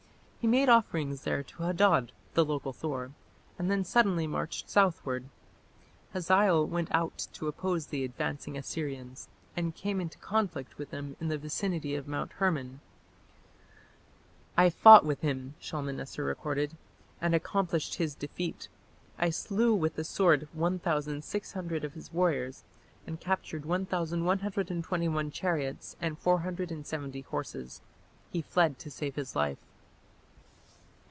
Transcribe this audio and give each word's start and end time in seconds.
He 0.41 0.47
made 0.47 0.69
offerings 0.69 1.21
there 1.21 1.43
to 1.43 1.61
Hadad, 1.61 2.13
the 2.33 2.43
local 2.43 2.73
Thor, 2.73 3.11
and 3.59 3.69
then 3.69 3.83
suddenly 3.85 4.25
marched 4.25 4.67
southward. 4.71 5.29
Hazael 6.13 6.65
went 6.65 6.89
out 6.91 7.27
to 7.33 7.47
oppose 7.47 7.85
the 7.85 8.03
advancing 8.03 8.57
Assyrians, 8.57 9.27
and 9.55 9.75
came 9.75 10.01
into 10.01 10.17
conflict 10.17 10.79
with 10.79 10.89
them 10.89 11.15
in 11.19 11.27
the 11.27 11.37
vicinity 11.37 11.93
of 11.93 12.07
Mount 12.07 12.31
Hermon. 12.31 12.79
"I 14.57 14.71
fought 14.71 15.05
with 15.05 15.21
him", 15.21 15.53
Shalmaneser 15.59 16.23
recorded, 16.23 16.75
"and 17.21 17.35
accomplished 17.35 17.93
his 17.97 18.15
defeat; 18.15 18.67
I 19.19 19.29
slew 19.29 19.75
with 19.75 19.93
the 19.95 20.03
sword 20.03 20.47
1600 20.53 21.83
of 21.83 21.93
his 21.93 22.11
warriors 22.11 22.63
and 23.05 23.19
captured 23.19 23.63
1121 23.65 25.29
chariots 25.29 25.95
and 26.01 26.17
470 26.17 27.21
horses. 27.21 27.81
He 28.31 28.41
fled 28.41 28.79
to 28.79 28.89
save 28.89 29.13
his 29.13 29.35
life." 29.35 29.59